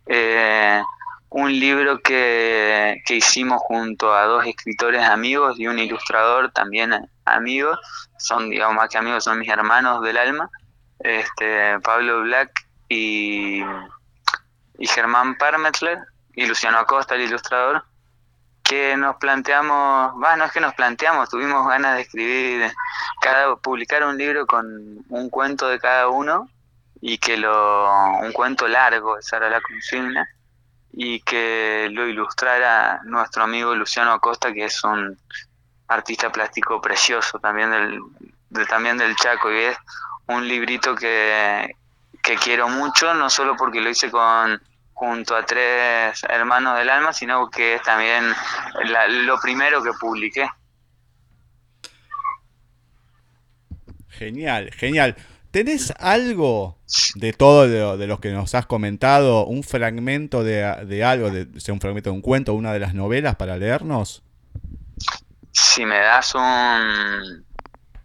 [0.04, 0.82] eh,
[1.30, 6.92] un libro que, que hicimos junto a dos escritores amigos y un ilustrador también
[7.24, 7.78] amigo,
[8.18, 10.50] son, digamos, más que amigos, son mis hermanos del alma,
[10.98, 12.50] este, Pablo Black
[12.90, 13.62] y,
[14.78, 15.98] y Germán Parmetler,
[16.34, 17.84] y Luciano Acosta, el ilustrador,
[18.72, 22.72] que nos planteamos, no es que nos planteamos, tuvimos ganas de escribir
[23.20, 24.64] cada publicar un libro con
[25.10, 26.48] un cuento de cada uno
[26.98, 30.26] y que lo un cuento largo esa era la consigna
[30.90, 35.18] y que lo ilustrara nuestro amigo Luciano Acosta que es un
[35.88, 38.00] artista plástico precioso también del
[38.48, 39.76] de- también del Chaco y es
[40.28, 41.76] un librito que,
[42.22, 44.62] que quiero mucho no solo porque lo hice con
[45.02, 48.24] junto a tres hermanos del alma sino que es también
[48.84, 50.46] la- lo primero que publiqué
[54.08, 55.16] Genial, genial.
[55.50, 56.78] ¿Tenés algo
[57.16, 59.44] de todo lo, de lo que nos has comentado?
[59.46, 62.94] ¿Un fragmento de, de algo, de, sea un fragmento de un cuento, una de las
[62.94, 64.22] novelas para leernos?
[65.50, 67.44] Si me das un,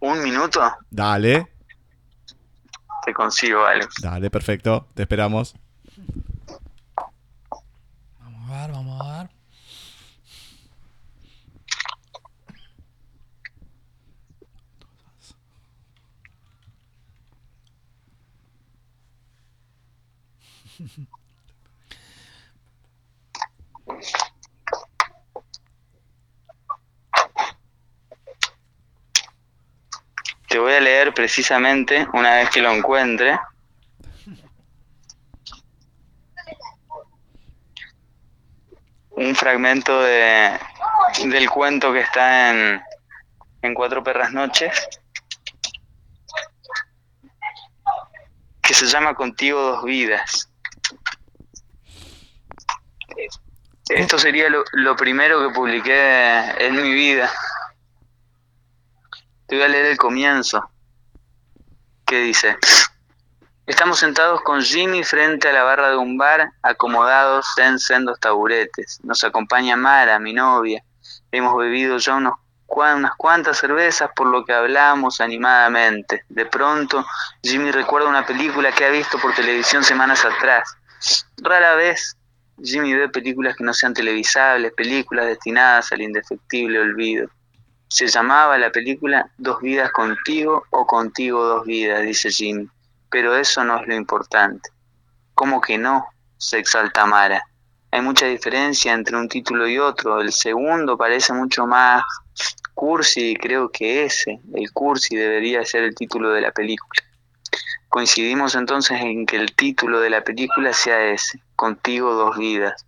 [0.00, 1.46] un minuto, Dale,
[3.04, 3.86] te consigo algo.
[4.02, 4.88] dale, perfecto.
[4.94, 5.54] Te esperamos.
[8.66, 9.30] Vamos a ver.
[30.48, 33.38] Te voy a leer precisamente una vez que lo encuentre.
[39.20, 40.56] Un fragmento de,
[41.24, 42.80] del cuento que está en,
[43.62, 44.88] en Cuatro Perras Noches,
[48.62, 50.48] que se llama Contigo Dos Vidas.
[53.88, 57.28] Esto sería lo, lo primero que publiqué en mi vida.
[59.48, 60.70] Te voy a leer el comienzo,
[62.06, 62.56] que dice,
[63.68, 68.98] estamos sentados con Jimmy frente a la barra de un bar, acomodados en sendos taburetes.
[69.02, 70.82] Nos acompaña Mara, mi novia.
[71.30, 72.34] Hemos bebido ya unos,
[72.66, 76.24] unas cuantas cervezas, por lo que hablamos animadamente.
[76.30, 77.04] De pronto,
[77.42, 80.74] Jimmy recuerda una película que ha visto por televisión semanas atrás.
[81.36, 82.16] Rara vez
[82.62, 87.28] Jimmy ve películas que no sean televisables, películas destinadas al indefectible olvido.
[87.88, 92.68] Se llamaba la película Dos vidas contigo o contigo dos vidas, dice Jimmy.
[93.10, 94.70] Pero eso no es lo importante.
[95.34, 96.06] ¿Cómo que no?
[96.38, 97.42] se exalta Mara.
[97.90, 100.20] Hay mucha diferencia entre un título y otro.
[100.20, 102.04] El segundo parece mucho más
[102.74, 107.02] cursi y creo que ese, el cursi, debería ser el título de la película.
[107.88, 112.86] Coincidimos entonces en que el título de la película sea ese, Contigo dos vidas.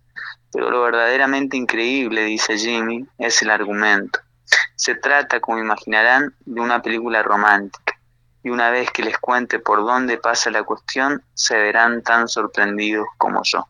[0.53, 4.19] Pero lo verdaderamente increíble, dice Jimmy, es el argumento.
[4.75, 7.90] Se trata, como imaginarán, de una película romántica.
[8.43, 13.05] Y una vez que les cuente por dónde pasa la cuestión, se verán tan sorprendidos
[13.17, 13.67] como yo.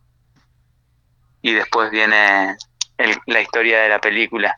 [1.41, 2.55] Y después viene
[2.97, 4.55] el- la historia de la película.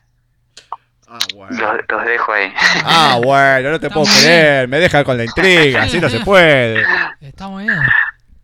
[1.08, 1.18] Ah,
[1.50, 2.52] Los, los dejo ahí.
[2.84, 4.68] Ah, bueno, no te puedo Está creer.
[4.68, 6.84] Me deja con la intriga, así no se puede.
[7.20, 7.80] Está muy bien.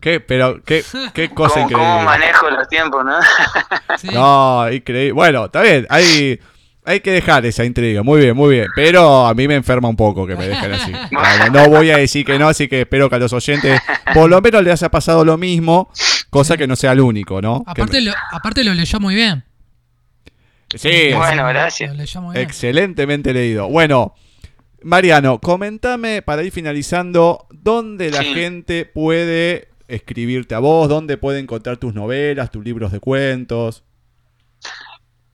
[0.00, 0.18] ¿Qué?
[0.20, 0.82] Pero, qué,
[1.14, 2.04] qué cosa ¿Cómo, cómo increíble.
[2.04, 3.18] manejo los tiempos, no?
[3.98, 4.08] Sí.
[4.12, 5.12] No, increíble.
[5.12, 6.40] Bueno, está bien, hay,
[6.90, 8.66] hay que dejar esa intriga, muy bien, muy bien.
[8.74, 10.92] Pero a mí me enferma un poco que me dejen así.
[11.12, 13.80] Bueno, no voy a decir que no, así que espero que a los oyentes
[14.14, 15.90] por lo menos les haya pasado lo mismo,
[16.30, 17.62] cosa que no sea el único, ¿no?
[17.66, 19.44] Aparte lo, aparte lo leyó muy bien.
[20.74, 21.90] sí, Bueno, gracias.
[21.90, 22.44] Lo leyó muy bien.
[22.46, 23.68] excelentemente leído.
[23.68, 24.14] Bueno,
[24.82, 28.34] Mariano, comentame para ir finalizando, ¿dónde la Sí.
[28.34, 30.88] gente puede escribirte a vos?
[30.88, 33.84] ¿Dónde puede encontrar tus novelas, tus libros de cuentos?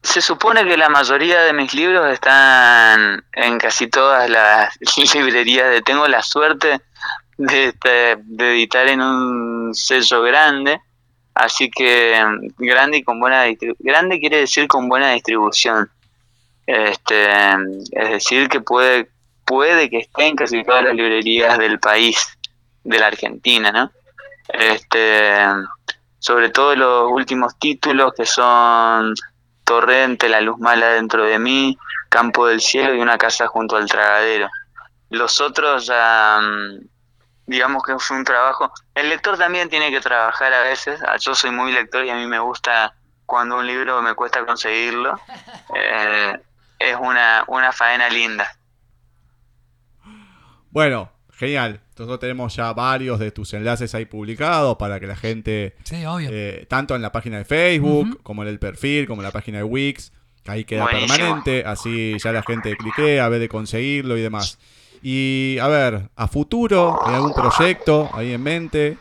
[0.06, 4.72] Se supone que la mayoría de mis libros están en casi todas las
[5.14, 5.68] librerías.
[5.68, 6.80] De, tengo la suerte
[7.36, 10.80] de, este, de editar en un sello grande,
[11.34, 12.24] así que
[12.56, 13.46] grande y con buena.
[13.80, 15.90] Grande quiere decir con buena distribución.
[16.66, 17.28] Este,
[17.90, 19.10] es decir, que puede,
[19.44, 22.38] puede que esté en casi todas las librerías del país,
[22.84, 23.90] de la Argentina, ¿no?
[24.48, 25.34] Este,
[26.20, 29.12] sobre todo los últimos títulos que son
[29.66, 31.76] Torrente, La Luz Mala dentro de mí,
[32.08, 34.48] Campo del Cielo y Una Casa junto al Tragadero.
[35.10, 36.86] Los otros ya, mm,
[37.46, 38.72] digamos que fue un trabajo.
[38.94, 41.00] El lector también tiene que trabajar a veces.
[41.06, 42.94] Ah, Yo soy muy lector y a mí me gusta
[43.26, 45.20] cuando un libro me cuesta conseguirlo.
[45.74, 46.40] Eh,
[46.78, 48.48] es una, una faena linda.
[50.70, 51.80] Bueno, genial.
[51.98, 56.28] Nosotros tenemos ya varios de tus enlaces ahí publicados para que la gente, Sí, obvio.
[56.32, 59.58] eh, tanto en la página de Facebook, como en el perfil, como en la página
[59.58, 60.12] de Wix,
[60.44, 61.14] que ahí queda Buenísimo.
[61.16, 64.58] permanente, así ya la gente cliquea, ve de conseguirlo y demás.
[65.02, 68.98] Y a ver, a futuro, ¿hay algún proyecto ahí en mente?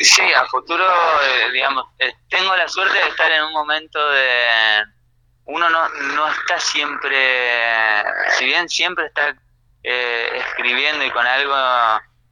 [0.00, 4.82] Sí, a futuro, eh, digamos, eh, tengo la suerte de estar en un momento de...
[5.46, 7.16] Uno no, no está siempre,
[8.38, 9.36] si bien siempre está
[9.82, 11.54] eh, escribiendo y con algo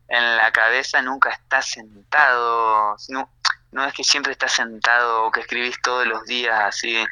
[0.09, 3.30] en la cabeza, nunca está sentado, no,
[3.72, 7.05] no es que siempre estás sentado o que escribís todos los días así,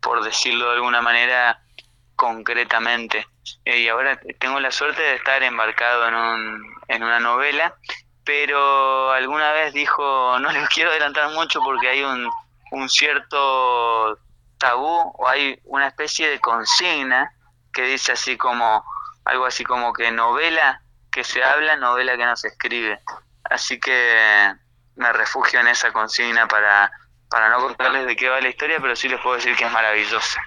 [0.00, 1.60] por decirlo de alguna manera,
[2.16, 3.26] concretamente.
[3.64, 7.74] Eh, y ahora tengo la suerte de estar embarcado en, un, en una novela
[8.28, 12.28] pero alguna vez dijo, no les quiero adelantar mucho porque hay un,
[12.72, 14.18] un cierto
[14.58, 17.32] tabú o hay una especie de consigna
[17.72, 18.84] que dice así como,
[19.28, 22.98] algo así como que novela que se habla, novela que no se escribe.
[23.44, 24.52] Así que
[24.96, 26.90] me refugio en esa consigna para,
[27.30, 29.72] para no contarles de qué va la historia, pero sí les puedo decir que es
[29.72, 30.40] maravillosa.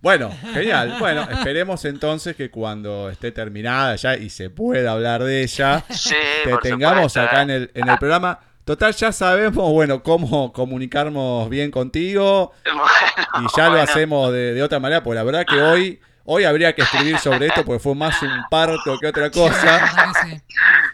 [0.00, 0.96] Bueno, genial.
[1.00, 6.14] Bueno, esperemos entonces que cuando esté terminada ya y se pueda hablar de ella, Sí,
[6.44, 7.42] te tengamos supuesto, acá ¿eh?
[7.42, 8.38] en el, en el programa.
[8.64, 12.84] Total, ya sabemos, bueno, cómo comunicarnos bien contigo Bueno,
[13.40, 16.74] y ya lo hacemos de, de otra manera, porque la verdad que hoy, hoy habría
[16.74, 20.12] que escribir sobre esto porque fue más un parto que otra cosa,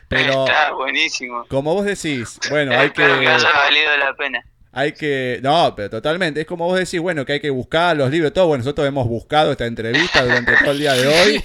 [0.09, 1.45] pero Está buenísimo.
[1.49, 3.29] como vos decís, bueno, hay Espero que que...
[3.29, 4.45] haya valido la pena.
[4.75, 5.39] Hay que.
[5.43, 6.41] No, pero totalmente.
[6.41, 8.47] Es como vos decís, bueno, que hay que buscar los libros, todo.
[8.47, 11.45] Bueno, nosotros hemos buscado esta entrevista durante todo el día de hoy,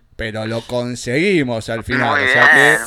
[0.16, 2.10] pero lo conseguimos al final.
[2.10, 2.78] Muy o sea bien,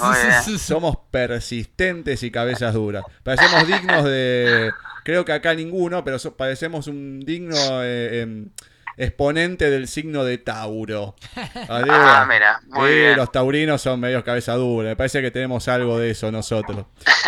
[0.46, 3.04] que somos persistentes y cabezas duras.
[3.24, 4.70] Parecemos dignos de.
[5.04, 8.50] Creo que acá ninguno, pero so- parecemos un digno eh, em,
[8.98, 11.16] exponente del signo de Tauro.
[11.36, 13.18] Así Ah, mira, muy sí, bien.
[13.18, 14.90] los taurinos son medios cabeza dura.
[14.90, 16.86] Me parece que tenemos algo de eso nosotros.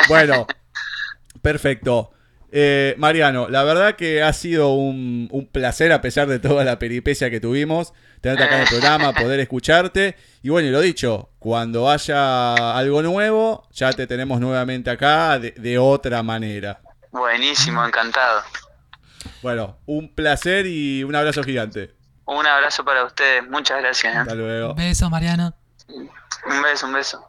[0.08, 0.48] Bueno,
[1.42, 2.12] perfecto.
[2.56, 6.78] Eh, Mariano, la verdad que ha sido un, un placer a pesar de toda la
[6.78, 10.16] peripecia que tuvimos, tenerte acá en el programa, poder escucharte.
[10.44, 15.52] Y bueno, y lo dicho, cuando haya algo nuevo, ya te tenemos nuevamente acá de,
[15.52, 16.80] de otra manera.
[17.12, 18.42] Buenísimo, encantado.
[19.42, 21.94] Bueno, un placer y un abrazo gigante.
[22.26, 24.16] Un abrazo para ustedes, muchas gracias.
[24.16, 24.18] ¿eh?
[24.18, 24.74] Hasta luego.
[24.76, 25.54] Beso, Mariano.
[25.88, 27.26] Un beso, un beso.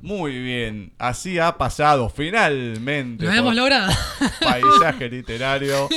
[0.00, 3.24] Muy bien, así ha pasado finalmente.
[3.24, 3.90] Lo hemos logrado.
[4.40, 5.88] Paisaje literario.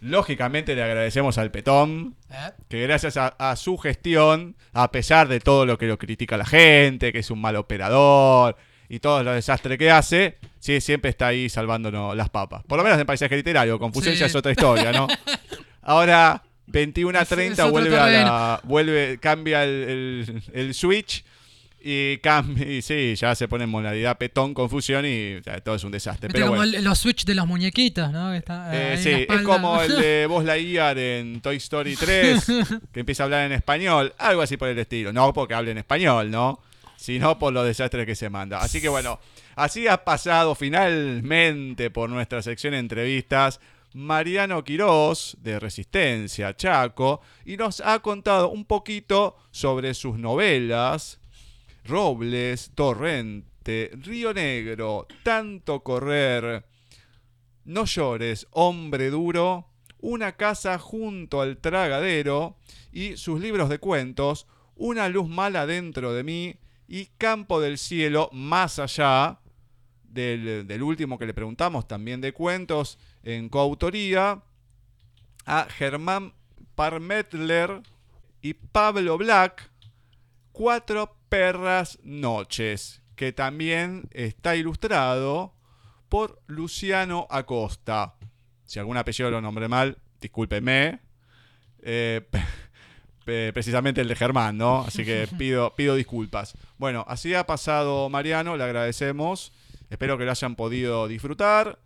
[0.00, 2.14] Lógicamente le agradecemos al Petón.
[2.30, 6.36] Eh, que gracias a, a su gestión, a pesar de todo lo que lo critica
[6.36, 8.56] la gente, que es un mal operador
[8.88, 12.62] y todos los desastres que hace, sí, siempre está ahí salvándonos las papas.
[12.66, 14.20] Por lo menos en paisaje literario, confusión Sí.
[14.20, 15.06] ya es otra historia, ¿no?
[15.82, 20.74] Ahora, 21 a Es- es 30 otro vuelve a la, vuelve, cambia el, el- el
[20.74, 21.24] switch
[21.88, 25.92] y cambia, y sí, ya se pone en modalidad petón, confusión y todo es un
[25.92, 26.28] desastre.
[26.32, 26.76] Pero como bueno.
[26.78, 28.34] el- los switch de los muñequitos, ¿no?
[28.34, 32.44] Está, eh, sí, es como el de Buzz Lightyear en Toy Story 3,
[32.92, 35.12] que empieza a hablar en español, algo así por el estilo.
[35.12, 36.58] No porque hable en español, ¿no?
[36.96, 38.58] Sino por los desastres que se manda.
[38.58, 39.20] Así que bueno,
[39.56, 43.58] así ha pasado finalmente por nuestra sección de entrevistas.
[43.94, 51.18] Mariano Quirós, de Resistencia, Chaco, y nos ha contado un poquito sobre sus novelas,
[51.84, 56.66] Robles, Torrente, Río Negro, Tanto Correr,
[57.64, 62.58] no llores, hombre duro, una casa junto al tragadero
[62.92, 68.28] y sus libros de cuentos, una luz mala dentro de mí y campo del cielo
[68.30, 69.40] más allá
[70.08, 74.42] del, del último que le preguntamos, también de cuentos en coautoría,
[75.44, 76.32] a Germán
[76.74, 77.82] Parmetler
[78.42, 79.70] y Pablo Black,
[80.52, 85.54] Cuatro Perras Noches, que también está ilustrado
[86.08, 88.14] por Luciano Acosta.
[88.64, 91.00] Si algún apellido lo nombré mal, discúlpeme.
[91.82, 92.26] Eh,
[93.52, 94.80] precisamente el de Germán, ¿no?
[94.82, 96.54] Así que pido, pido disculpas.
[96.78, 99.52] Bueno, así ha pasado Mariano, le agradecemos.
[99.90, 101.78] Espero que lo hayan podido disfrutar,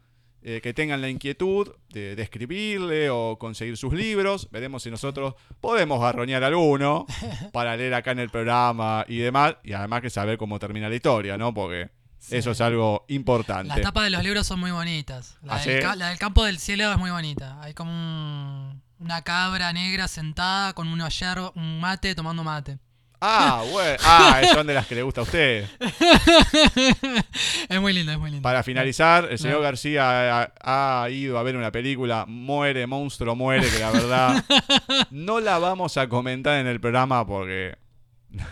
[0.43, 4.49] eh, que tengan la inquietud de, de escribirle o conseguir sus libros.
[4.51, 7.05] Veremos si nosotros podemos garroñar alguno
[7.53, 9.57] para leer acá en el programa y demás.
[9.65, 11.53] Y además que saber cómo termina la historia, ¿no?
[11.53, 11.91] Porque
[12.31, 13.69] eso es algo importante.
[13.69, 15.37] Las tapas de los libros son muy bonitas.
[15.43, 17.59] La, ¿Ah, del, la del campo del cielo es muy bonita.
[17.63, 22.79] Hay como un- una cabra negra sentada con un yerba, un mate tomando mate.
[23.21, 23.99] Ah, bueno.
[24.05, 25.67] Ah, son de las que le gusta a usted.
[27.69, 28.43] es muy lindo, es muy lindo.
[28.43, 29.63] Para finalizar, el señor No.
[29.63, 34.45] García ha, ha ido a ver una película, Muere, Monstruo, Muere, que la verdad
[35.11, 37.77] no la vamos a comentar en el programa porque...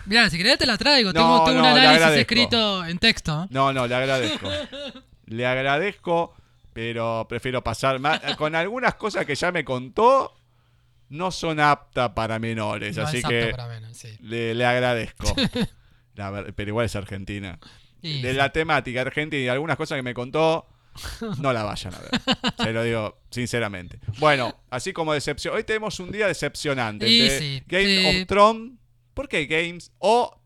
[0.07, 1.13] Mirá, si querés te la traigo.
[1.13, 3.45] No, tengo tengo no, un análisis escrito en texto.
[3.45, 3.47] ¿eh?
[3.51, 4.49] No, no, le agradezco.
[5.27, 6.35] Le agradezco,
[6.73, 8.19] pero prefiero pasar más...
[8.37, 10.35] Con algunas cosas que ya me contó,
[11.09, 14.09] no son aptas para menores, No así es que para menos, sí.
[14.21, 15.35] le, le agradezco.
[16.15, 17.59] La pero igual es Argentina.
[18.03, 18.37] Y de sí.
[18.37, 20.67] la temática argentina y algunas cosas que me contó,
[21.39, 22.11] no la vayan a ver.
[22.59, 24.01] Se lo digo sinceramente.
[24.19, 25.55] Bueno, así como decepción.
[25.55, 27.09] Hoy tenemos un día decepcionante.
[27.09, 28.21] Y entre sí, Game sí.
[28.23, 28.73] of Thrones.
[29.15, 30.41] ¿Por qué Games o?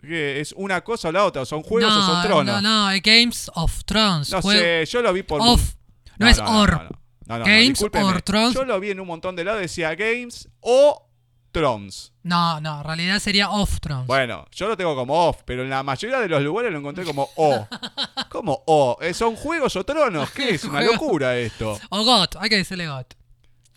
[0.00, 1.46] ¿Que ¿Es una cosa o la otra?
[1.46, 2.44] ¿Son juegos no, o son tronos?
[2.44, 4.30] No, no, es Games of Thrones.
[4.30, 5.40] No sé, yo lo vi por.
[5.40, 5.74] Of.
[6.18, 6.98] No, es or.
[7.26, 8.04] No, no, no, no, Games discúlpeme.
[8.04, 8.54] or Thrones.
[8.54, 11.08] Yo lo vi en un montón de lados, decía Games o
[11.52, 12.12] Thrones.
[12.22, 14.06] No, no, en realidad sería Off Thrones.
[14.06, 17.04] Bueno, yo lo tengo como off, pero en la mayoría de los lugares lo encontré
[17.04, 17.66] como O.
[18.28, 18.98] ¿Cómo O?
[19.00, 20.30] Eh, ¿Son juegos o tronos?
[20.32, 20.64] ¿Qué es?
[20.64, 21.78] Una locura esto.
[21.90, 23.04] O God, hay que decirle God.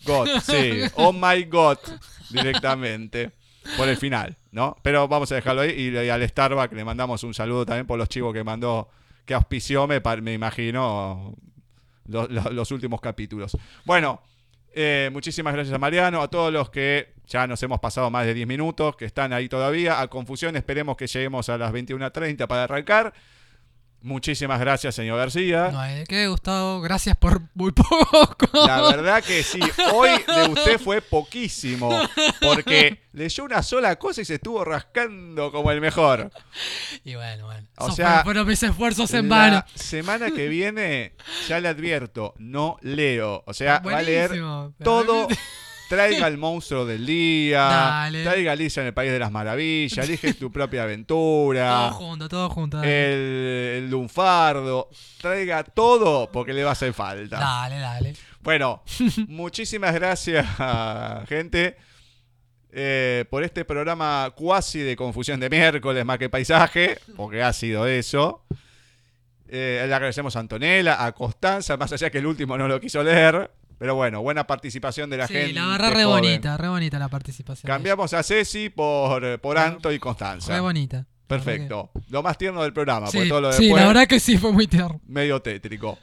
[0.04, 0.82] God, sí.
[0.96, 1.78] Oh my God,
[2.30, 3.32] directamente.
[3.76, 4.36] Por el final.
[4.50, 4.76] ¿no?
[4.82, 5.70] Pero vamos a dejarlo ahí.
[5.70, 8.88] Y, y al Starbucks le mandamos un saludo también por los chivos que mandó,
[9.24, 11.34] que auspició, me, me imagino,
[12.08, 13.56] lo- lo- los últimos capítulos.
[13.84, 14.20] Bueno,
[14.74, 18.34] eh, muchísimas gracias a Mariano, a todos los que ya nos hemos pasado más de
[18.34, 20.00] 10 minutos, que están ahí todavía.
[20.00, 23.12] A Confusión, esperemos que lleguemos a las 21.30 para arrancar.
[24.00, 25.70] Muchísimas gracias, señor García.
[25.72, 26.80] No hay qué, Gustavo.
[26.80, 28.46] Gracias por muy poco.
[28.66, 29.58] La verdad que sí,
[29.92, 31.90] hoy de usted fue poquísimo,
[32.40, 36.30] porque leyó una sola cosa y se estuvo rascando como el mejor.
[37.04, 37.66] Y bueno, bueno.
[37.78, 39.64] O sea, fueron- mis esfuerzos en La vano.
[39.74, 41.14] semana que viene,
[41.48, 43.42] ya le advierto, no leo.
[43.46, 44.40] O sea, va a leer
[44.82, 45.26] todo.
[45.88, 47.60] Traiga el monstruo del día.
[47.62, 48.22] Dale.
[48.22, 50.06] Traiga Alicia en el País de las Maravillas.
[50.06, 51.90] Elige tu propia Todo aventura.
[51.92, 52.76] junto, todo junto.
[52.76, 54.90] Dale, El, el lunfardo.
[55.20, 57.38] Traiga todo porque le va a hacer falta.
[57.38, 57.78] dale.
[57.78, 58.14] dale.
[58.40, 58.82] Bueno,
[59.28, 60.46] muchísimas gracias,
[61.28, 61.76] gente,
[62.70, 67.86] eh, por este programa cuasi de confusión de miércoles, más que paisaje, porque ha sido
[67.86, 68.44] eso.
[69.48, 73.02] Eh, le agradecemos a Antonella, a Constanza, más allá que el último no lo quiso
[73.02, 73.50] leer.
[73.78, 75.52] Pero bueno, buena participación de la sí, gente.
[75.52, 76.20] la verdad re joven.
[76.22, 77.68] bonita, re bonita la participación.
[77.68, 80.52] Cambiamos a Ceci por, por Anto y Constanza.
[80.52, 81.06] Re bonita.
[81.28, 81.90] Perfecto.
[82.08, 84.66] Lo más tierno del programa, Sí, todo lo sí, la verdad que sí, fue muy
[84.66, 84.98] tierno.
[85.06, 85.98] medio tétrico.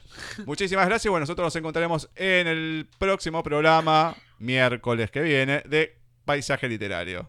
[0.45, 1.09] Muchísimas gracias.
[1.09, 7.27] Bueno, nosotros nos encontraremos en el próximo programa, miércoles que viene, de Paisaje Literario.